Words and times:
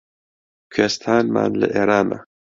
کوێستانمان 0.73 1.51
لە 1.61 1.67
ئێرانە 1.77 2.19